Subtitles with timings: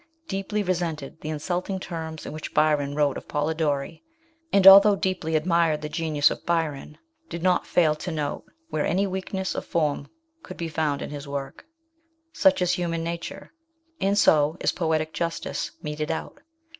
[0.27, 4.01] deeply resented the insulting terms in which Byron wrote of Polidori,
[4.51, 6.97] and, although he deeply admired the genius of Byron,
[7.29, 10.07] did not fail to note where any weakness of form
[10.41, 11.67] could be found in his work
[12.33, 13.53] such is human nature,
[13.99, 16.39] and so is poetic justice meted out.